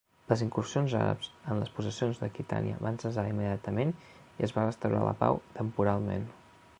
Les 0.29 0.43
incursions 0.43 0.93
àrabs 0.99 1.27
en 1.55 1.59
les 1.63 1.69
possessions 1.75 2.21
d'Aquitània 2.21 2.79
van 2.87 2.97
cessar 3.05 3.27
immediatament 3.33 3.95
i 4.41 4.49
es 4.49 4.57
va 4.57 4.67
restaurar 4.67 5.03
la 5.11 5.17
pau 5.25 5.41
temporalment. 5.61 6.27